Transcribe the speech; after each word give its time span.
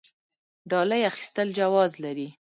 ډالۍ 0.69 1.01
اخیستل 1.11 1.47
جواز 1.59 1.91
لري؟ 2.03 2.27